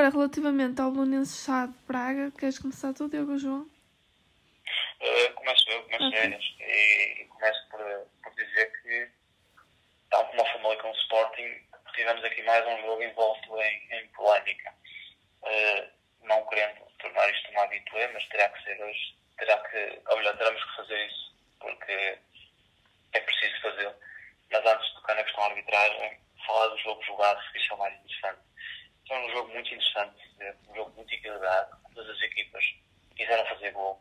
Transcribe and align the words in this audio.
agora, 0.00 0.08
relativamente 0.08 0.80
ao 0.80 0.90
Belenenses 0.90 1.44
Chá 1.44 1.66
de 1.66 1.74
Braga, 1.86 2.30
queres 2.30 2.58
começar 2.58 2.94
tu, 2.94 3.06
Diogo 3.06 3.36
João? 3.36 3.68
Uh, 4.98 5.32
começo 5.34 5.68
eu, 5.68 5.82
começo 5.82 6.08
okay. 6.08 6.38
e, 6.60 7.22
e 7.22 7.24
começo 7.26 7.68
por, 7.68 7.80
por 8.22 8.34
dizer 8.34 8.72
que, 8.80 9.10
tal 10.08 10.24
como 10.28 10.40
a 10.40 10.52
Famalicão 10.52 10.90
Sporting, 10.92 11.60
tivemos 11.94 12.24
aqui 12.24 12.42
mais 12.44 12.66
um 12.66 12.80
jogo 12.80 13.02
envolto 13.02 13.60
em, 13.60 13.88
em 13.92 14.08
polémica. 14.08 14.72
Uh, 15.42 15.90
não 16.22 16.46
querendo 16.46 16.80
tornar 16.98 17.28
isto 17.30 17.50
uma 17.50 17.64
habitué, 17.64 18.10
mas 18.14 18.26
terá 18.28 18.48
que 18.48 18.62
ser 18.64 18.82
hoje, 18.82 19.14
terá 19.38 19.58
que, 19.68 20.00
ou 20.08 20.16
melhor, 20.16 20.36
teremos 20.38 20.64
que 20.64 20.76
fazer 20.76 21.06
isso, 21.06 21.34
porque 21.60 22.18
é 23.12 23.20
preciso 23.20 23.60
fazê-lo. 23.60 23.94
Mas 24.50 24.64
antes 24.64 24.88
de 24.88 24.94
tocar 24.94 25.14
na 25.14 25.24
questão 25.24 25.44
da 25.44 25.50
arbitragem, 25.50 26.18
falar 26.46 26.68
do 26.68 26.78
jogo 26.78 27.02
jogado, 27.02 27.52
que 27.52 27.58
isso 27.58 27.72
é 27.72 27.76
o 27.76 27.78
mais 27.78 27.94
interessante. 28.00 28.49
Jogo 29.40 29.54
muito 29.54 29.74
interessante, 29.74 30.22
um 30.68 30.74
jogo 30.74 30.90
muito 30.96 31.14
equilibrado, 31.14 31.74
todas 31.94 32.14
as 32.14 32.22
equipas 32.24 32.62
quiseram 33.16 33.46
fazer 33.46 33.70
gol. 33.70 33.98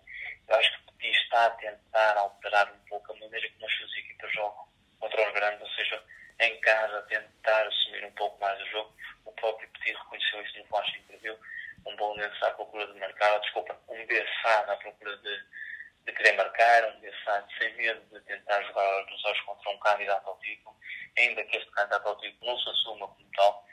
Eu 0.50 0.56
acho 0.58 0.70
que 0.74 0.92
Petit 0.98 1.18
está 1.18 1.46
a 1.46 1.50
tentar 1.52 2.18
alterar 2.18 2.70
um 2.74 2.80
pouco 2.90 3.14
a 3.14 3.16
maneira 3.16 3.50
como 3.52 3.66
as 3.66 3.74
suas 3.78 3.94
equipas 3.96 4.34
jogam 4.34 4.68
contra 5.00 5.26
os 5.26 5.34
grandes, 5.34 5.62
ou 5.62 5.70
seja, 5.76 6.04
em 6.42 6.60
casa, 6.60 7.04
tentar 7.04 7.66
assumir 7.66 8.04
um 8.04 8.12
pouco 8.12 8.38
mais 8.42 8.62
o 8.62 8.66
jogo. 8.66 8.94
O 9.24 9.32
próprio 9.32 9.70
Petit 9.70 9.96
reconheceu 9.96 10.42
isso 10.42 10.60
no 10.60 10.66
flash 10.66 10.94
interview. 10.96 11.40
Um 11.86 11.96
bom 11.96 12.14
Bolonense 12.16 12.44
à 12.44 12.52
procura 12.52 12.88
de 12.88 13.00
marcar, 13.00 13.40
desculpa, 13.40 13.80
um 13.88 14.06
Bessado 14.08 14.72
à 14.74 14.76
procura 14.76 15.16
de, 15.20 15.44
de 16.06 16.12
querer 16.12 16.34
marcar, 16.34 16.86
um 16.90 17.00
Bessado 17.00 17.48
sem 17.58 17.74
medo 17.78 18.02
de 18.10 18.20
tentar 18.26 18.62
jogar 18.64 19.06
os 19.06 19.24
olhos 19.24 19.42
contra 19.44 19.70
um 19.70 19.80
candidato 19.80 20.28
ao 20.28 20.38
título, 20.40 20.76
ainda 21.18 21.42
que 21.46 21.56
este 21.56 21.72
candidato 21.72 22.10
ao 22.10 22.20
título 22.20 22.52
não 22.52 22.60
se 22.60 22.70
assuma 22.72 23.08
como 23.08 23.32
tal. 23.38 23.69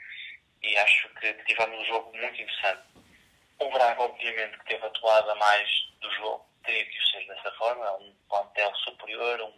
E 0.67 0.77
acho 0.77 1.07
que, 1.15 1.33
que 1.33 1.45
tivemos 1.45 1.79
um 1.79 1.85
jogo 1.85 2.11
muito 2.17 2.41
interessante. 2.41 2.83
O 3.59 3.71
Braga, 3.71 4.01
obviamente, 4.01 4.59
que 4.59 4.65
teve 4.65 4.85
a 4.85 5.35
mais 5.35 5.69
do 6.01 6.11
jogo, 6.11 6.45
teria 6.65 6.85
que 6.85 7.05
ser 7.09 7.25
dessa 7.25 7.51
forma, 7.53 7.85
é 7.85 7.91
um 7.91 8.13
plantel 8.27 8.75
superior, 8.75 9.41
um, 9.43 9.53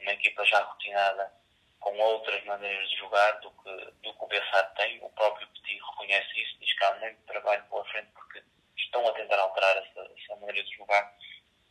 uma 0.00 0.12
equipa 0.12 0.44
já 0.44 0.60
rotinada 0.60 1.32
com 1.80 1.98
outras 1.98 2.44
maneiras 2.44 2.88
de 2.90 2.96
jogar 2.96 3.32
do 3.40 3.50
que, 3.50 3.92
do 4.02 4.12
que 4.14 4.24
o 4.24 4.26
Bessado 4.26 4.74
tem. 4.74 5.02
O 5.02 5.08
próprio 5.10 5.48
Petit 5.48 5.80
reconhece 5.90 6.42
isso, 6.42 6.58
diz 6.60 6.78
que 6.78 6.84
há 6.84 6.94
muito 6.96 7.22
trabalho 7.22 7.64
pela 7.70 7.84
frente 7.86 8.10
porque 8.12 8.44
estão 8.76 9.08
a 9.08 9.12
tentar 9.12 9.38
alterar 9.38 9.78
essa, 9.78 10.00
essa 10.00 10.36
maneira 10.36 10.62
de 10.62 10.76
jogar. 10.76 11.16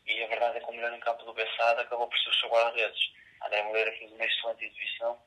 E 0.07 0.23
a 0.23 0.27
verdade 0.27 0.57
é 0.57 0.59
que 0.59 0.65
o 0.71 0.73
melhor 0.73 0.91
em 0.91 0.99
campo 0.99 1.23
do 1.23 1.33
Bessado 1.35 1.81
acabou 1.81 2.07
por 2.07 2.17
ser 2.17 2.29
o 2.31 2.33
seu 2.33 2.49
guarda-redes. 2.49 3.13
André 3.45 3.61
Moreira 3.61 3.91
fez 3.91 4.11
uma 4.11 4.25
excelente 4.25 4.65
exibição, 4.65 5.21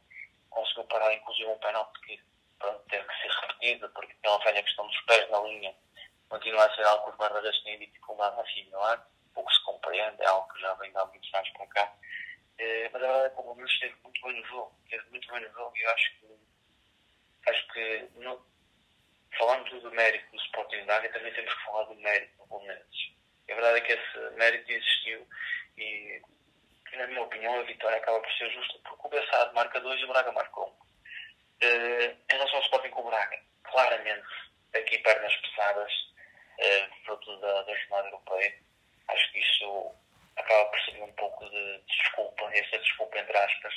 conseguiu 0.50 0.84
parar 0.84 1.14
inclusive 1.14 1.48
um 1.48 1.58
penalti 1.58 2.00
que 2.00 2.33
pronto, 2.58 2.84
teve 2.88 3.04
que 3.06 3.22
ser 3.22 3.30
repetido, 3.40 3.88
porque 3.90 4.12
aquela 4.12 4.38
velha 4.38 4.62
questão 4.62 4.86
dos 4.86 5.00
pés 5.02 5.30
na 5.30 5.40
linha 5.40 5.74
continua 6.28 6.64
a 6.64 6.74
ser 6.74 6.82
algo 6.84 7.04
que 7.04 7.10
os 7.10 7.16
guarda-redes 7.16 7.62
têm 7.62 7.78
dificuldade 7.78 8.38
a 8.38 8.42
assimilar, 8.42 9.06
o 9.34 9.44
que 9.44 9.54
se 9.54 9.64
compreende, 9.64 10.22
é 10.22 10.26
algo 10.26 10.52
que 10.52 10.60
já 10.60 10.74
vem 10.74 10.92
há 10.94 11.04
muitos 11.06 11.34
anos 11.34 11.50
para 11.50 11.66
cá. 11.68 11.92
Eh, 12.58 12.88
mas 12.92 13.02
a 13.02 13.06
verdade 13.06 13.26
é 13.26 13.30
que 13.30 13.40
o 13.40 13.44
Palmeiras 13.44 13.72
esteve 13.72 13.94
muito 14.02 14.22
bem 14.22 14.40
no 14.40 14.46
jogo, 14.46 14.72
esteve 14.84 15.10
muito 15.10 15.32
bem 15.32 15.40
no 15.40 15.52
jogo 15.52 15.76
e 15.76 15.82
eu 15.82 15.90
acho 15.90 16.10
que, 16.20 17.50
acho 17.50 17.72
que 17.72 18.08
no, 18.16 18.46
falando 19.38 19.80
do 19.80 19.90
mérito 19.90 20.30
do 20.30 20.42
Sporting 20.42 20.84
Braga, 20.84 21.08
também 21.10 21.32
temos 21.32 21.52
que 21.52 21.64
falar 21.64 21.84
do 21.84 21.94
mérito 21.96 22.36
do 22.36 22.46
Palmeiras. 22.46 22.86
A 23.50 23.54
verdade 23.54 23.78
é 23.78 23.80
que 23.82 23.92
esse 23.92 24.36
mérito 24.36 24.70
existiu 24.70 25.28
e, 25.76 26.22
na 26.92 27.06
minha 27.08 27.22
opinião, 27.22 27.58
a 27.58 27.62
vitória 27.64 27.98
acaba 27.98 28.20
por 28.20 28.32
ser 28.32 28.50
justa 28.50 28.78
porque 28.84 29.06
o 29.06 29.10
Bessado 29.10 29.54
marca 29.54 29.80
dois 29.80 30.00
e 30.00 30.04
o 30.04 30.08
Braga 30.08 30.32
marcou 30.32 30.68
um. 30.68 30.84
Uh, 31.64 32.16
em 32.30 32.32
relação 32.32 32.56
ao 32.56 32.62
Sporting 32.62 32.90
com 32.90 33.02
o 33.02 33.10
Braga, 33.10 33.40
claramente 33.64 34.26
aqui 34.74 34.98
pesadas, 35.64 35.92
uh, 36.58 37.04
fruto 37.04 37.36
da, 37.40 37.62
da 37.62 37.74
jornada 37.74 38.08
europeia. 38.08 38.54
Acho 39.08 39.32
que 39.32 39.38
isso 39.38 39.94
acaba 40.36 40.64
por 40.66 40.80
ser 40.80 41.02
um 41.02 41.12
pouco 41.12 41.48
de 41.48 41.82
desculpa, 41.86 42.44
essa 42.52 42.78
desculpa 42.78 43.18
entre 43.18 43.36
aspas, 43.36 43.74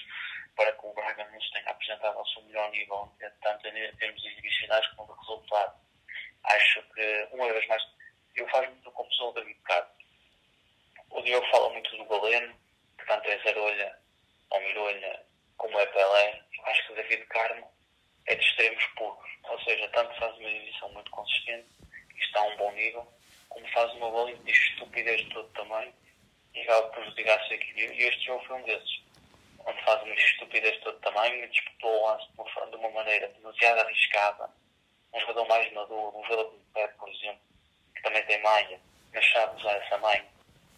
para 0.55 0.71
que 0.71 0.85
o 0.85 0.93
Braga 0.93 1.27
não 1.31 1.41
se 1.41 1.51
tenha 1.51 1.69
apresentado 1.69 2.17
ao 2.17 2.27
seu 2.27 2.41
melhor 2.43 2.69
nível, 2.71 3.11
tanto 3.41 3.67
em 3.67 3.95
termos 3.97 4.25
exibicionais 4.25 4.87
como 4.95 5.13
de 5.13 5.19
resultado. 5.19 5.75
Acho 6.43 6.81
que, 6.93 7.27
uma 7.31 7.51
vez 7.51 7.67
mais, 7.67 7.83
eu 8.35 8.47
faço 8.49 8.69
muito 8.69 8.91
confusão 8.91 9.29
o 9.29 9.33
David 9.33 9.59
Carmo. 9.61 9.89
O 11.11 11.21
Diogo 11.21 11.47
fala 11.51 11.69
muito 11.69 11.95
do 11.95 12.05
Galeno, 12.05 12.55
que 12.97 13.05
tanto 13.05 13.29
é 13.29 13.37
Zerolha 13.39 13.97
ou 14.49 14.59
Mirolha 14.61 15.25
como 15.57 15.79
é 15.79 15.85
Pelé. 15.85 16.43
Eu 16.57 16.65
acho 16.65 16.87
que 16.87 16.93
o 16.93 16.95
David 16.95 17.25
Carmo 17.27 17.71
é 18.27 18.35
de 18.35 18.43
extremos 18.43 18.85
puros, 18.97 19.29
ou 19.43 19.59
seja, 19.61 19.87
tanto 19.89 20.13
faz 20.19 20.35
uma 20.37 20.49
exibição 20.49 20.89
muito 20.89 21.09
consistente 21.11 21.67
e 22.15 22.23
como 22.91 23.67
faz 23.69 23.91
uma 23.93 24.09
bola 24.09 24.33
de 24.33 24.51
estupidez 24.51 25.21
de 25.23 25.29
todo 25.33 25.47
tamanho 25.49 25.93
e 26.53 26.61
acaba 26.61 26.89
prejudicar 26.89 27.39
a 27.39 27.43
sua 27.45 27.55
equipe. 27.55 27.81
E 27.81 28.03
este 28.03 28.25
jogo 28.25 28.45
foi 28.45 28.57
um 28.57 28.63
desses, 28.63 29.01
onde 29.65 29.83
faz 29.83 30.01
uma 30.03 30.15
estupidez 30.15 30.73
de 30.75 30.81
todo 30.81 30.99
tamanho 30.99 31.43
e 31.43 31.47
disputou 31.47 31.91
o 31.91 32.07
lance 32.07 32.27
de 32.71 32.75
uma, 32.75 32.89
maneira 32.89 33.27
demasiado 33.29 33.79
arriscada. 33.79 34.49
Um 35.13 35.19
jogador 35.21 35.47
mais 35.47 35.71
maduro, 35.73 36.17
um 36.17 36.23
jogador 36.23 36.45
como 36.45 36.61
Pep, 36.73 36.97
por 36.97 37.09
exemplo, 37.09 37.41
que 37.95 38.01
também 38.01 38.23
tem 38.25 38.41
manha, 38.41 38.79
mas 39.13 39.31
sabe 39.31 39.59
usar 39.59 39.73
essa 39.77 39.97
manha, 39.97 40.25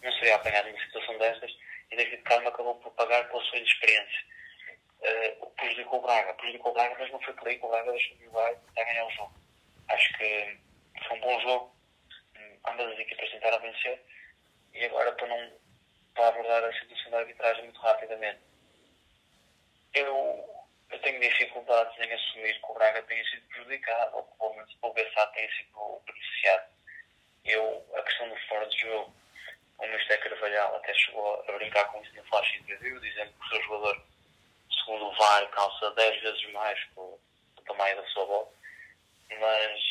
não 0.02 0.12
seria 0.12 0.36
apanhado 0.36 0.68
em 0.68 0.72
uma 0.72 0.84
situação 0.84 1.18
destas 1.18 1.52
e 1.90 1.96
David 1.96 2.22
Carmo 2.22 2.48
acabou 2.48 2.76
por 2.76 2.92
pagar 2.92 3.28
pela 3.28 3.42
sua 3.44 3.58
inexperiência. 3.58 4.24
Uh, 5.00 5.46
prejudicou 5.56 5.98
o 5.98 6.02
Braga, 6.02 6.34
prejudicou 6.34 6.70
o 6.70 6.74
Braga, 6.74 6.94
mas 6.98 7.10
não 7.10 7.20
foi 7.20 7.32
por 7.34 7.48
aí 7.48 7.58
que 7.58 7.66
o 7.66 7.68
Braga 7.68 7.90
deixou 7.90 8.16
de 8.16 8.24
jogar 8.24 8.52
a 8.52 8.84
ganhar 8.84 9.06
o 9.06 9.10
jogo. 9.10 9.34
Acho 9.88 10.18
que 10.18 10.58
foi 11.06 11.16
um 11.16 11.20
bom 11.20 11.40
jogo, 11.40 11.74
ambas 12.66 12.92
as 12.92 12.98
equipas 12.98 13.30
tentaram 13.30 13.60
vencer 13.60 14.00
e 14.74 14.84
agora 14.84 15.12
para 15.12 15.26
não 15.26 15.52
para 16.14 16.28
abordar 16.28 16.64
a 16.64 16.72
situação 16.72 17.10
da 17.10 17.18
arbitragem 17.18 17.64
muito 17.64 17.80
rapidamente. 17.80 18.40
Eu, 19.94 20.66
eu 20.90 20.98
tenho 21.00 21.20
dificuldades 21.20 21.98
em 21.98 22.12
assumir 22.12 22.60
que 22.60 22.70
o 22.70 22.74
Braga 22.74 23.02
tenha 23.02 23.24
sido 23.24 23.46
prejudicado 23.48 24.16
ou 24.16 24.24
que 24.24 24.38
pelo 24.38 24.54
menos 24.54 24.76
o 24.82 24.92
Bessado 24.92 25.32
tenha 25.32 25.50
sido 25.56 26.02
beneficiado. 26.06 26.70
Eu, 27.44 27.86
a 27.96 28.02
questão 28.02 28.28
do 28.28 28.36
fora 28.48 28.66
de 28.66 28.78
jogo, 28.78 29.14
o 29.78 29.84
Mr. 29.84 30.18
Carvalhal 30.18 30.76
até 30.76 30.92
chegou 30.94 31.44
a 31.48 31.52
brincar 31.52 31.84
com 31.86 32.02
isso 32.02 32.14
no 32.14 32.24
flash 32.24 32.54
interview, 32.56 33.00
dizendo 33.00 33.32
que 33.32 33.46
o 33.46 33.48
seu 33.48 33.62
jogador, 33.62 34.02
segundo 34.78 35.06
o 35.06 35.14
VAR, 35.16 35.48
calça 35.50 35.90
10 35.92 36.22
vezes 36.22 36.52
mais 36.52 36.78
que 36.78 36.98
o, 36.98 37.18
o 37.56 37.62
tamanho 37.62 37.96
da 37.96 38.06
sua 38.08 38.26
bola. 38.26 38.52
Mas 39.38 39.89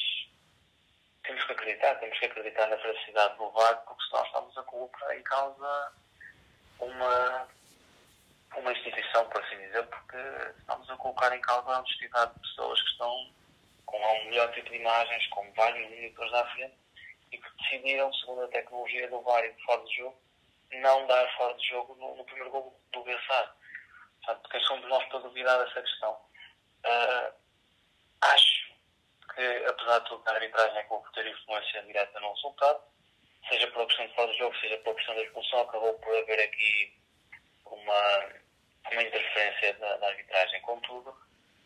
temos 1.29 1.43
que 1.45 1.51
acreditar, 1.51 1.95
temos 1.95 2.17
que 2.17 2.25
acreditar 2.25 2.67
na 2.67 2.75
veracidade 2.77 3.37
do 3.37 3.51
VAR, 3.51 3.77
porque 3.85 4.03
senão 4.05 4.25
estamos 4.25 4.57
a 4.57 4.63
colocar 4.63 5.15
em 5.15 5.21
causa 5.21 5.93
uma, 6.79 7.47
uma 8.57 8.71
instituição, 8.71 9.29
por 9.29 9.43
assim 9.43 9.57
dizer, 9.59 9.85
porque 9.85 10.17
estamos 10.57 10.89
a 10.89 10.97
colocar 10.97 11.35
em 11.35 11.41
causa 11.41 11.69
a 11.69 11.79
honestidade 11.79 12.33
de 12.33 12.39
pessoas 12.39 12.81
que 12.81 12.89
estão 12.89 13.31
com 13.85 13.97
um 13.97 14.25
melhor 14.25 14.51
tipo 14.53 14.69
de 14.69 14.77
imagens, 14.77 15.27
com 15.27 15.53
vários 15.53 15.87
monitores 15.87 16.33
à 16.33 16.45
frente 16.47 16.75
e 17.31 17.37
que 17.37 17.57
decidiram, 17.57 18.11
segundo 18.13 18.45
a 18.45 18.47
tecnologia 18.47 19.07
do 19.09 19.21
VAR 19.21 19.45
e 19.45 19.51
do 19.51 19.61
fora 19.61 19.83
de 19.83 19.97
jogo, 19.97 20.19
não 20.71 21.05
dar 21.05 21.37
fora 21.37 21.53
de 21.53 21.67
jogo 21.67 21.95
no, 21.95 22.15
no 22.15 22.25
primeiro 22.25 22.49
gol 22.49 22.79
do 22.91 23.03
Bessar. 23.03 23.55
Portanto, 24.25 24.49
quem 24.49 24.61
somos 24.61 24.89
nós 24.89 25.05
para 25.09 25.19
duvidar 25.19 25.63
dessa 25.63 25.81
questão? 25.81 26.11
Uh, 26.85 27.33
acho 28.21 28.68
que, 29.39 29.65
apesar 29.65 29.99
de 29.99 30.09
tudo, 30.09 30.23
a 30.27 30.33
arbitragem 30.33 30.77
é 30.77 30.83
que 30.83 30.89
vou 30.89 31.01
ter 31.13 31.25
influência 31.25 31.81
direta 31.83 32.19
no 32.19 32.33
resultado, 32.33 32.81
seja 33.47 33.67
por 33.71 33.87
questão 33.87 34.05
de 34.05 34.15
fora 34.15 34.31
de 34.31 34.37
jogo, 34.37 34.57
seja 34.57 34.77
por 34.79 34.95
questão 34.95 35.15
da 35.15 35.21
expulsão, 35.21 35.61
acabou 35.61 35.93
por 35.99 36.17
haver 36.17 36.41
aqui 36.41 36.93
uma, 37.65 38.29
uma 38.91 39.03
interferência 39.03 39.73
da, 39.75 39.95
da 39.95 40.07
arbitragem. 40.07 40.61
Contudo, 40.61 41.15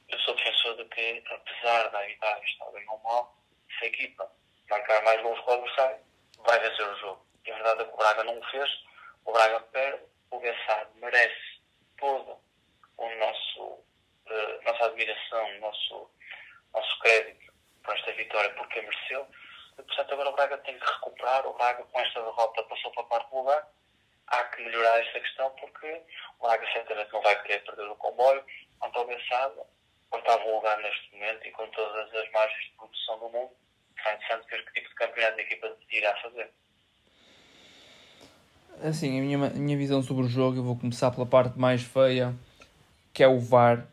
eu 0.08 0.20
sou 0.20 0.36
defensor 0.36 0.78
de 0.78 0.86
que, 0.86 1.24
apesar 1.32 1.90
da 1.90 2.00
arbitragem 2.00 2.44
estar 2.44 2.72
bem 2.72 2.88
ou 2.90 3.00
mal, 3.00 3.36
se 3.80 3.86
a 3.86 3.88
equipa 3.88 4.32
marcar 4.70 5.04
mais 5.04 5.22
gols 5.24 5.40
que 5.40 5.50
o 5.50 5.54
adversário, 5.54 5.98
vai 6.46 6.60
vencer 6.60 6.88
o 6.88 6.96
jogo. 7.00 7.26
E 7.44 7.52
a 7.52 7.56
verdade 7.56 7.82
é 7.82 7.86
que 7.86 7.94
o 7.94 7.98
Braga 7.98 8.24
não 8.24 8.40
o 8.40 8.46
fez, 8.52 8.70
o 9.26 9.32
Braga 9.32 9.60
perde, 9.62 10.04
o 10.30 10.40
Bessado 10.40 10.92
merece 10.96 11.60
todo 11.98 12.38
o 12.98 13.10
nosso, 13.16 13.64
uh, 13.64 14.64
nossa 14.64 14.86
admiração, 14.86 15.60
nosso, 15.60 16.12
nosso 16.72 17.00
crédito 17.00 17.53
por 17.84 17.96
esta 17.96 18.12
vitória, 18.14 18.50
porque 18.52 18.82
mereceu. 18.82 19.28
E, 19.78 19.84
portanto, 19.84 20.14
agora 20.14 20.30
o 20.30 20.36
Braga 20.36 20.58
tem 20.60 20.78
que 20.78 20.86
recuperar. 20.86 21.46
O 21.48 21.54
Braga, 21.54 21.84
com 21.84 22.00
esta 22.00 22.22
derrota, 22.22 22.64
passou 22.64 22.92
para 22.92 23.04
a 23.04 23.06
quarto 23.08 23.36
lugar. 23.36 23.68
Há 24.28 24.44
que 24.46 24.64
melhorar 24.64 25.00
esta 25.00 25.20
questão, 25.20 25.50
porque 25.60 26.02
o 26.40 26.48
Braga 26.48 26.66
certamente 26.72 27.12
não 27.12 27.22
vai 27.22 27.42
querer 27.42 27.64
perder 27.64 27.90
o 27.90 27.96
comboio. 27.96 28.44
Ao 28.80 29.06
Bessado, 29.06 29.66
oitavo 30.12 30.56
lugar 30.56 30.78
neste 30.80 31.14
momento 31.14 31.48
e 31.48 31.52
com 31.52 31.68
todas 31.70 32.14
as 32.14 32.32
margens 32.32 32.64
de 32.66 32.72
produção 32.78 33.20
do 33.20 33.30
mundo, 33.30 33.52
será 33.98 34.16
interessante 34.16 34.50
ver 34.50 34.66
que 34.66 34.74
tipo 34.74 34.90
de 34.90 34.96
campeonato 34.96 35.40
a 35.40 35.42
equipa 35.42 35.78
irá 35.90 36.16
fazer. 36.22 36.52
Assim, 38.82 39.20
a 39.20 39.22
minha, 39.22 39.38
a 39.38 39.50
minha 39.52 39.78
visão 39.78 40.02
sobre 40.02 40.26
o 40.26 40.30
jogo, 40.30 40.58
eu 40.58 40.64
vou 40.64 40.78
começar 40.78 41.12
pela 41.12 41.26
parte 41.26 41.58
mais 41.58 41.84
feia, 41.84 42.34
que 43.14 43.24
é 43.24 43.28
o 43.28 43.40
VAR. 43.40 43.88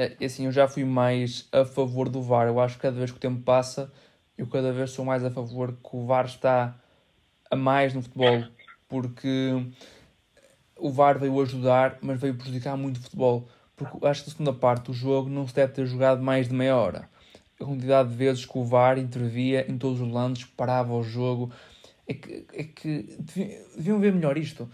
É, 0.00 0.24
assim, 0.24 0.44
eu 0.44 0.52
já 0.52 0.68
fui 0.68 0.84
mais 0.84 1.48
a 1.50 1.64
favor 1.64 2.08
do 2.08 2.22
VAR. 2.22 2.46
Eu 2.46 2.60
acho 2.60 2.76
que 2.76 2.82
cada 2.82 2.96
vez 2.96 3.10
que 3.10 3.16
o 3.16 3.20
tempo 3.20 3.42
passa, 3.42 3.92
eu 4.36 4.46
cada 4.46 4.72
vez 4.72 4.92
sou 4.92 5.04
mais 5.04 5.24
a 5.24 5.30
favor 5.30 5.72
que 5.72 5.96
o 5.96 6.06
VAR 6.06 6.26
está 6.26 6.78
a 7.50 7.56
mais 7.56 7.92
no 7.92 8.00
futebol, 8.00 8.44
porque 8.88 9.60
o 10.76 10.88
VAR 10.88 11.18
veio 11.18 11.40
ajudar, 11.40 11.98
mas 12.00 12.20
veio 12.20 12.36
prejudicar 12.36 12.76
muito 12.76 12.98
o 12.98 13.00
futebol. 13.00 13.48
Porque 13.74 14.06
acho 14.06 14.22
que 14.22 14.28
na 14.28 14.36
segunda 14.36 14.52
parte 14.52 14.84
do 14.84 14.92
jogo 14.92 15.28
não 15.28 15.48
se 15.48 15.54
deve 15.54 15.72
ter 15.72 15.84
jogado 15.84 16.22
mais 16.22 16.48
de 16.48 16.54
meia 16.54 16.76
hora. 16.76 17.10
A 17.60 17.64
quantidade 17.64 18.10
de 18.10 18.14
vezes 18.14 18.46
que 18.46 18.56
o 18.56 18.64
VAR 18.64 18.98
intervia 18.98 19.68
em 19.68 19.76
todos 19.76 20.00
os 20.00 20.08
lances, 20.08 20.44
parava 20.44 20.94
o 20.94 21.02
jogo. 21.02 21.50
É 22.06 22.14
que, 22.14 22.46
é 22.52 22.62
que 22.62 23.18
deviam 23.74 23.98
ver 23.98 24.12
melhor 24.12 24.38
isto. 24.38 24.70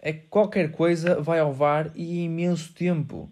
É 0.00 0.12
que 0.12 0.26
qualquer 0.26 0.72
coisa 0.72 1.20
vai 1.20 1.38
ao 1.38 1.52
VAR 1.52 1.92
e 1.94 2.22
é 2.22 2.24
imenso 2.24 2.74
tempo. 2.74 3.30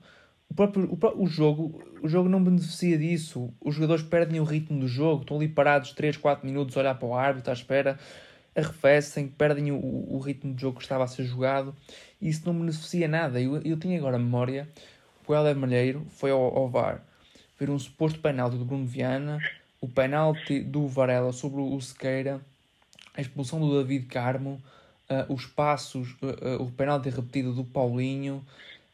O, 0.57 0.97
próprio, 0.97 0.99
o, 1.19 1.23
o, 1.25 1.27
jogo, 1.27 1.83
o 2.03 2.09
jogo 2.09 2.31
não 2.31 2.43
beneficia 2.43 2.97
disso. 2.97 3.53
Os 3.61 3.75
jogadores 3.75 4.03
perdem 4.03 4.41
o 4.41 4.45
ritmo 4.45 4.81
do 4.81 4.89
jogo, 4.89 5.21
estão 5.21 5.37
ali 5.37 5.49
parados 5.49 5.93
3, 5.93 6.17
4 6.17 6.47
minutos 6.47 6.75
a 6.77 6.81
olhar 6.81 6.95
para 6.95 7.07
o 7.07 7.15
árbitro 7.15 7.51
à 7.51 7.55
espera 7.55 7.99
arrefecem, 8.57 9.29
perdem 9.29 9.71
o, 9.71 9.77
o 9.77 10.19
ritmo 10.19 10.55
do 10.55 10.59
jogo 10.59 10.79
que 10.79 10.83
estava 10.83 11.05
a 11.05 11.07
ser 11.07 11.25
jogado 11.25 11.77
e 12.21 12.31
isso 12.31 12.43
não 12.47 12.59
beneficia 12.59 13.07
nada. 13.07 13.39
Eu, 13.39 13.61
eu 13.63 13.77
tenho 13.77 13.99
agora 13.99 14.17
a 14.17 14.19
memória, 14.19 14.67
o 15.27 15.35
Helder 15.35 15.55
Malheiro 15.55 16.07
foi 16.09 16.31
ao, 16.31 16.41
ao 16.41 16.69
VAR 16.69 17.03
ver 17.59 17.71
um 17.71 17.79
suposto 17.79 18.19
penalti 18.19 18.57
do 18.57 18.65
Bruno 18.65 18.87
Viana, 18.87 19.39
o 19.81 19.89
penalti 19.89 20.61
do 20.61 20.87
Varela 20.87 21.33
sobre 21.33 21.61
o 21.61 21.81
Sequeira, 21.81 22.41
a 23.15 23.21
expulsão 23.21 23.61
do 23.61 23.79
David 23.79 24.07
Carmo, 24.07 24.63
uh, 25.11 25.33
os 25.33 25.47
passos, 25.47 26.15
uh, 26.23 26.59
uh, 26.59 26.63
o 26.63 26.71
penalti 26.71 27.09
repetido 27.09 27.53
do 27.55 27.65
Paulinho. 27.65 28.45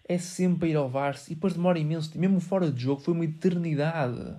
É 0.09 0.19
sempre 0.19 0.71
ir 0.71 0.77
ao 0.77 0.89
VAR 0.89 1.17
e 1.29 1.35
depois 1.35 1.55
demora 1.55 1.79
imenso, 1.79 2.19
mesmo 2.19 2.41
fora 2.41 2.71
de 2.71 2.83
jogo, 2.83 3.01
foi 3.01 3.15
uma 3.15 3.25
eternidade. 3.25 4.37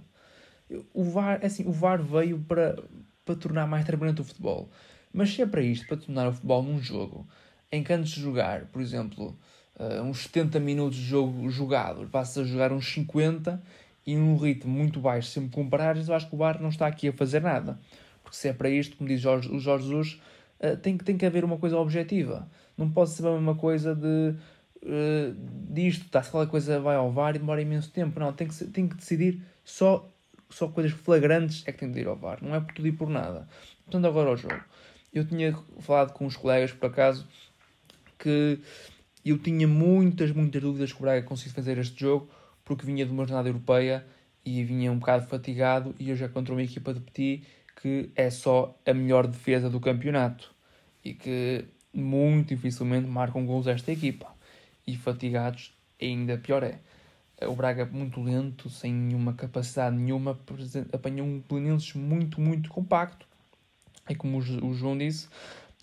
O 0.94 1.04
VAR, 1.04 1.40
é 1.42 1.46
assim, 1.46 1.66
o 1.66 1.72
VAR 1.72 2.02
veio 2.02 2.40
para, 2.40 2.84
para 3.26 3.36
tornar 3.36 3.68
mais 3.68 3.86
transparente 3.86 4.22
o 4.22 4.24
futebol. 4.24 4.70
Mas 5.14 5.34
se 5.34 5.42
é 5.42 5.46
para 5.46 5.62
isto, 5.62 5.88
para 5.88 5.98
tornar 5.98 6.28
o 6.28 6.34
futebol 6.34 6.64
num 6.64 6.80
jogo, 6.80 7.28
em 7.72 7.84
que 7.84 7.94
antes 7.94 8.14
de 8.14 8.22
jogar, 8.22 8.66
por 8.66 8.82
exemplo, 8.82 9.38
uh, 9.80 10.02
uns 10.02 10.24
70 10.24 10.60
minutos 10.60 10.98
de 10.98 11.06
jogo 11.06 11.50
jogado, 11.50 12.08
passas 12.08 12.48
a 12.48 12.50
jogar 12.50 12.72
uns 12.72 12.92
50 12.92 13.62
e 14.06 14.16
num 14.16 14.36
ritmo 14.36 14.72
muito 14.72 15.00
baixo, 15.00 15.30
sempre 15.30 15.52
com 15.52 15.70
paragens, 15.70 16.08
eu 16.08 16.16
acho 16.16 16.28
que 16.28 16.36
o 16.36 16.38
VAR 16.38 16.62
não 16.62 16.70
está 16.70 16.88
aqui 16.88 17.08
a 17.08 17.14
fazer 17.14 17.42
nada. 17.42 17.80
Porque 18.24 18.36
se 18.36 18.48
é 18.48 18.54
para 18.54 18.70
isto, 18.70 18.98
como 18.98 19.08
diz 19.08 19.22
Jorge, 19.22 19.50
o 19.50 19.60
Jorge 19.60 19.88
Jesus, 19.88 20.22
uh, 20.60 20.76
tem, 20.78 20.98
que, 20.98 21.04
tem 21.04 21.18
que 21.18 21.26
haver 21.26 21.46
uma 21.46 21.58
coisa 21.58 21.78
objetiva. 21.78 22.50
Não 22.78 22.90
pode 22.90 23.12
ser 23.12 23.26
a 23.28 23.32
mesma 23.32 23.56
coisa 23.56 23.96
de 23.96 24.36
uh, 24.84 25.36
disto, 25.74 26.10
tá, 26.10 26.22
se 26.22 26.32
qualquer 26.32 26.50
coisa 26.50 26.80
vai 26.80 26.96
ao 26.96 27.12
VAR 27.12 27.36
e 27.36 27.40
demora 27.40 27.62
imenso 27.62 27.92
tempo. 27.92 28.20
Não, 28.20 28.32
tem 28.32 28.48
que, 28.48 28.66
tem 28.66 28.88
que 28.88 28.96
decidir 28.96 29.42
só, 29.64 30.10
só 30.50 30.68
coisas 30.68 30.92
flagrantes 30.92 31.64
é 31.66 31.72
que 31.72 31.80
tem 31.80 31.92
de 31.92 32.02
ir 32.02 32.08
ao 32.08 32.16
VAR. 32.16 32.40
Não 32.42 32.56
é 32.56 32.60
por 32.60 32.74
tudo 32.74 32.88
e 32.88 32.92
por 32.92 33.10
nada. 33.10 33.48
Portanto, 33.86 34.06
agora 34.06 34.30
ao 34.30 34.38
jogo. 34.38 34.62
Eu 35.14 35.26
tinha 35.26 35.54
falado 35.80 36.14
com 36.14 36.26
uns 36.26 36.36
colegas, 36.36 36.72
por 36.72 36.88
acaso, 36.88 37.28
que 38.18 38.60
eu 39.24 39.38
tinha 39.38 39.68
muitas, 39.68 40.32
muitas 40.32 40.62
dúvidas 40.62 40.92
que 40.92 41.00
o 41.00 41.02
Braga 41.02 41.26
conseguisse 41.26 41.56
fazer 41.56 41.78
este 41.78 42.00
jogo, 42.00 42.30
porque 42.66 42.86
vinha 42.86 43.06
de 43.06 43.12
uma 43.12 43.26
jornada 43.26 43.48
europeia 43.48 44.06
e 44.46 44.64
vinha 44.64 44.92
um 44.92 44.98
bocado 44.98 45.28
fatigado, 45.28 45.96
e 46.00 46.10
eu 46.10 46.16
já 46.16 46.28
contra 46.28 46.54
uma 46.54 46.64
equipa 46.64 46.94
de 46.94 47.00
Petit 47.00 47.46
que 47.82 48.12
é 48.16 48.30
só 48.30 48.80
a 48.86 48.94
melhor 48.94 49.28
defesa 49.28 49.70
do 49.70 49.80
campeonato 49.80 50.54
e 51.04 51.14
que 51.14 51.66
muito 51.94 52.50
dificilmente 52.50 53.08
marcam 53.08 53.46
gols 53.46 53.68
esta 53.68 53.92
equipa. 53.92 54.33
E 54.86 54.98
fatigados 54.98 55.74
ainda 56.02 56.38
pior 56.38 56.64
é. 56.64 56.80
O 57.48 57.56
Braga 57.56 57.86
muito 57.86 58.22
lento, 58.22 58.70
sem 58.70 58.94
nenhuma 58.94 59.34
capacidade 59.34 59.96
nenhuma, 59.96 60.40
apanhou 60.94 61.28
um 61.28 61.44
Belenenses 61.48 61.94
muito, 61.94 62.40
muito 62.40 62.70
compacto 62.70 63.26
é 64.08 64.16
como 64.16 64.38
o 64.38 64.74
João 64.74 64.98
disse, 64.98 65.28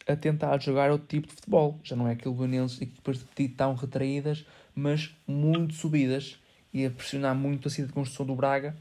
a 0.06 0.14
tentar 0.14 0.60
jogar 0.60 0.90
outro 0.90 1.06
tipo 1.06 1.28
de 1.28 1.34
futebol. 1.34 1.78
Já 1.82 1.96
não 1.96 2.08
é 2.08 2.12
aquele 2.12 2.34
Belenenses 2.34 2.80
equipas 2.80 3.24
de 3.36 3.48
tão 3.48 3.74
retraídas, 3.74 4.44
mas 4.74 5.14
muito 5.26 5.74
subidas 5.74 6.38
e 6.72 6.84
a 6.84 6.90
pressionar 6.90 7.34
muito 7.34 7.68
a 7.68 7.70
saída 7.70 7.88
de 7.88 7.94
construção 7.94 8.26
do 8.26 8.34
Braga, 8.34 8.76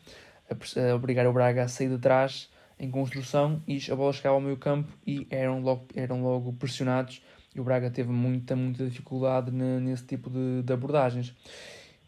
a 0.49 0.95
obrigar 0.95 1.25
o 1.27 1.33
Braga 1.33 1.63
a 1.63 1.67
sair 1.67 1.89
de 1.89 1.97
trás 1.97 2.49
em 2.79 2.89
construção 2.89 3.61
e 3.67 3.79
a 3.91 3.95
bola 3.95 4.13
chegava 4.13 4.35
ao 4.35 4.41
meio 4.41 4.57
campo 4.57 4.89
e 5.05 5.27
eram 5.29 5.61
logo, 5.61 5.85
eram 5.95 6.21
logo 6.23 6.53
pressionados 6.53 7.21
e 7.55 7.59
o 7.59 7.63
Braga 7.63 7.89
teve 7.89 8.11
muita, 8.11 8.55
muita 8.55 8.85
dificuldade 8.85 9.51
nesse 9.51 10.05
tipo 10.05 10.29
de, 10.29 10.63
de 10.63 10.73
abordagens. 10.73 11.35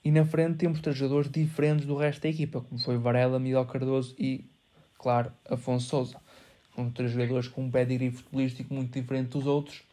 E 0.04 0.12
na 0.12 0.26
frente 0.26 0.58
temos 0.58 0.80
três 0.80 0.98
jogadores 0.98 1.30
diferentes 1.30 1.86
do 1.86 1.96
resto 1.96 2.22
da 2.22 2.30
equipa, 2.30 2.62
como 2.62 2.80
foi 2.80 2.98
Varela, 2.98 3.40
Miguel 3.40 3.66
Cardoso 3.66 4.16
e, 4.18 4.46
claro, 4.98 5.32
Afonso 5.50 5.88
Souza 5.88 6.22
com 6.76 6.90
três 6.90 7.12
jogadores 7.12 7.48
com 7.48 7.64
um 7.64 7.72
pedigree 7.72 8.12
futebolístico 8.12 8.74
muito 8.74 8.94
diferente 9.00 9.30
dos 9.30 9.46
outros, 9.46 9.84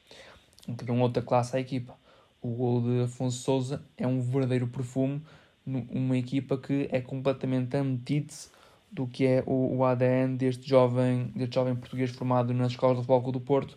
que 0.76 0.84
dão 0.84 1.00
outra 1.00 1.22
classe 1.22 1.56
à 1.56 1.60
equipa. 1.60 1.96
O 2.40 2.50
gol 2.50 2.82
de 2.82 3.02
Afonso 3.02 3.38
Souza 3.38 3.82
é 3.96 4.06
um 4.06 4.20
verdadeiro 4.20 4.66
perfume 4.68 5.20
numa 5.66 6.16
equipa 6.16 6.56
que 6.56 6.88
é 6.90 7.00
completamente 7.00 7.76
antítese 7.76 8.48
do 8.90 9.06
que 9.06 9.26
é 9.26 9.42
o, 9.44 9.76
o 9.76 9.84
ADN 9.84 10.36
deste 10.36 10.66
jovem, 10.66 11.30
deste 11.34 11.56
jovem 11.56 11.76
português 11.76 12.10
formado 12.10 12.54
nas 12.54 12.72
escolas 12.72 12.96
de 12.96 13.04
futebol 13.04 13.32
do 13.32 13.40
Porto 13.40 13.76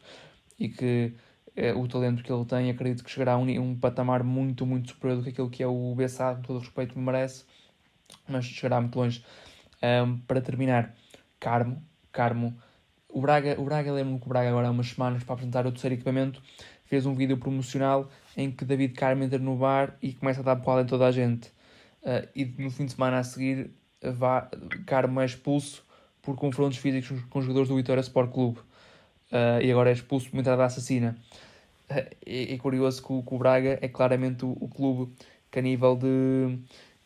e 0.57 0.69
que 0.69 1.13
o 1.75 1.87
talento 1.87 2.23
que 2.23 2.31
ele 2.31 2.45
tem, 2.45 2.69
acredito 2.69 3.03
que 3.03 3.11
chegará 3.11 3.33
a 3.33 3.37
um, 3.37 3.47
um 3.59 3.75
patamar 3.75 4.23
muito, 4.23 4.65
muito 4.65 4.89
superior 4.89 5.17
do 5.17 5.23
que 5.23 5.29
aquilo 5.29 5.49
que 5.49 5.61
é 5.61 5.67
o 5.67 5.93
Bessado, 5.95 6.37
com 6.37 6.43
todo 6.43 6.55
o 6.57 6.59
respeito 6.59 6.93
que 6.93 6.99
merece, 6.99 7.45
mas 8.27 8.45
chegará 8.45 8.79
muito 8.79 8.97
longe. 8.97 9.23
Um, 9.83 10.17
para 10.19 10.39
terminar, 10.39 10.95
Carmo, 11.39 11.83
Carmo 12.11 12.55
o 13.09 13.19
Braga, 13.19 13.59
o 13.59 13.65
Braga 13.65 13.91
lembro-me 13.91 14.19
que 14.19 14.25
o 14.25 14.29
Braga 14.29 14.49
agora 14.49 14.67
há 14.67 14.71
umas 14.71 14.87
semanas 14.87 15.23
para 15.23 15.33
apresentar 15.33 15.65
o 15.65 15.71
terceiro 15.71 15.95
equipamento 15.95 16.41
fez 16.91 17.05
um 17.05 17.15
vídeo 17.15 17.37
promocional 17.37 18.09
em 18.35 18.51
que 18.51 18.65
David 18.65 18.93
Carmo 18.93 19.23
entra 19.23 19.39
no 19.39 19.55
bar 19.55 19.95
e 20.01 20.11
começa 20.11 20.41
a 20.41 20.43
dar 20.43 20.57
porrada 20.57 20.83
em 20.83 20.85
toda 20.85 21.07
a 21.07 21.11
gente. 21.11 21.47
Uh, 22.03 22.27
e 22.35 22.43
no 22.43 22.69
fim 22.69 22.85
de 22.85 22.91
semana 22.91 23.19
a 23.19 23.23
seguir, 23.23 23.71
vá, 24.01 24.49
Carmo 24.85 25.21
é 25.21 25.25
expulso 25.25 25.85
por 26.21 26.35
confrontos 26.35 26.77
físicos 26.79 27.21
com 27.29 27.39
os 27.39 27.45
jogadores 27.45 27.69
do 27.69 27.77
Vitória 27.77 28.01
Sport 28.01 28.31
Clube. 28.31 28.59
Uh, 29.31 29.63
e 29.63 29.71
agora 29.71 29.89
é 29.89 29.93
expulso 29.93 30.29
por 30.29 30.35
uma 30.35 30.41
entrada 30.41 30.65
assassina. 30.65 31.15
É, 31.89 32.53
é, 32.53 32.57
curioso 32.57 33.01
que 33.01 33.11
o, 33.11 33.23
que 33.23 33.33
o, 33.33 33.37
Braga 33.37 33.79
é 33.81 33.87
claramente 33.87 34.45
o, 34.45 34.57
o, 34.59 34.67
clube 34.67 35.11
que 35.49 35.59
a 35.59 35.61
nível 35.61 35.95
de 35.95 36.57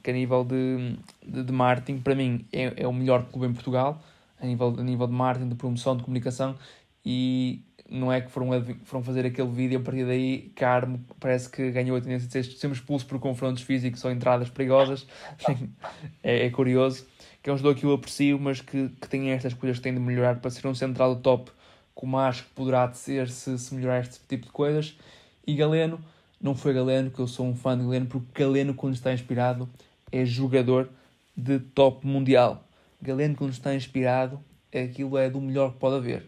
que 0.04 0.12
a 0.12 0.14
nível 0.14 0.44
de, 0.44 0.96
de, 1.26 1.44
de 1.44 1.52
marketing, 1.52 2.00
para 2.00 2.14
mim, 2.14 2.46
é, 2.54 2.84
é 2.84 2.88
o 2.88 2.94
melhor 2.94 3.26
clube 3.26 3.48
em 3.48 3.54
Portugal 3.54 4.00
a 4.40 4.46
nível, 4.46 4.76
a 4.78 4.84
nível 4.84 5.08
de 5.08 5.14
marketing, 5.14 5.50
de 5.50 5.56
promoção, 5.56 5.98
de 5.98 6.04
comunicação 6.04 6.56
e 7.04 7.64
não 7.90 8.12
é 8.12 8.22
que 8.22 8.32
foram, 8.32 8.50
foram 8.84 9.04
fazer 9.04 9.26
aquele 9.26 9.50
vídeo 9.50 9.80
a 9.80 9.82
partir 9.82 10.06
daí 10.06 10.52
Carmo 10.56 11.04
parece 11.20 11.50
que 11.50 11.72
ganhou 11.72 11.96
a 11.98 12.02
tendência 12.02 12.28
de 12.28 12.34
ser 12.34 12.44
sempre 12.44 12.78
expulso 12.78 13.06
por 13.06 13.20
confrontos 13.20 13.64
físicos 13.64 14.04
ou 14.04 14.12
entradas 14.12 14.50
perigosas 14.50 15.08
é, 16.24 16.46
é, 16.46 16.50
curioso 16.50 17.06
que 17.42 17.50
é 17.50 17.54
um 17.54 17.58
jogador 17.58 17.80
que 17.80 17.86
eu 17.86 17.94
aprecio 17.94 18.40
mas 18.40 18.62
que, 18.62 18.90
que 18.90 19.08
tem 19.08 19.32
estas 19.32 19.54
coisas 19.54 19.78
que 19.78 19.84
tem 19.84 19.94
de 19.94 20.00
melhorar 20.00 20.40
para 20.40 20.50
ser 20.50 20.68
um 20.68 20.76
central 20.76 21.16
top 21.18 21.52
como 21.96 22.20
acho 22.20 22.44
que 22.44 22.50
poderá 22.52 22.92
ser 22.94 23.30
se, 23.30 23.58
se 23.58 23.74
melhorar 23.74 24.02
este 24.02 24.20
tipo 24.28 24.46
de 24.46 24.52
coisas 24.52 24.96
e 25.48 25.56
Galeno 25.56 26.00
não 26.40 26.54
foi 26.54 26.74
Galeno 26.74 27.10
que 27.10 27.20
eu 27.20 27.28
sou 27.28 27.48
um 27.48 27.56
fã 27.56 27.76
de 27.76 27.84
Galeno 27.84 28.06
porque 28.06 28.44
Galeno 28.44 28.76
quando 28.76 28.94
está 28.94 29.12
inspirado 29.12 29.68
é 30.12 30.24
jogador 30.24 30.88
de 31.36 31.60
top 31.60 32.06
mundial 32.06 32.66
Galeno, 33.06 33.36
quando 33.36 33.52
está 33.52 33.76
inspirado, 33.76 34.40
aquilo 34.74 35.18
é 35.18 35.30
do 35.30 35.40
melhor 35.40 35.74
que 35.74 35.80
pode 35.80 35.98
haver. 35.98 36.26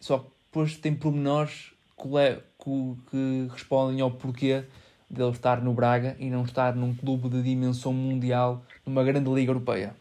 Só 0.00 0.18
que 0.18 0.30
depois 0.46 0.76
tem 0.76 0.94
pormenores 0.94 1.72
que 1.98 3.48
respondem 3.52 4.00
ao 4.00 4.10
porquê 4.10 4.64
dele 5.08 5.30
estar 5.30 5.60
no 5.60 5.74
Braga 5.74 6.16
e 6.18 6.30
não 6.30 6.44
estar 6.44 6.74
num 6.74 6.94
clube 6.94 7.28
de 7.28 7.42
dimensão 7.42 7.92
mundial, 7.92 8.64
numa 8.86 9.04
grande 9.04 9.28
liga 9.30 9.50
europeia. 9.50 9.94